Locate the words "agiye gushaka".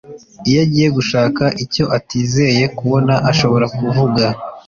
0.65-1.43